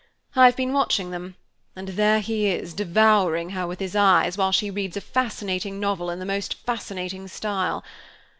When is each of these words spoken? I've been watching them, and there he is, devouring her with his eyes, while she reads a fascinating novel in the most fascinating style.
I've 0.35 0.55
been 0.55 0.73
watching 0.73 1.11
them, 1.11 1.35
and 1.75 1.89
there 1.89 2.21
he 2.21 2.47
is, 2.47 2.73
devouring 2.73 3.51
her 3.51 3.67
with 3.67 3.79
his 3.79 3.95
eyes, 3.95 4.35
while 4.35 4.51
she 4.51 4.71
reads 4.71 4.97
a 4.97 4.99
fascinating 5.01 5.79
novel 5.79 6.09
in 6.09 6.17
the 6.17 6.25
most 6.25 6.55
fascinating 6.65 7.27
style. 7.27 7.83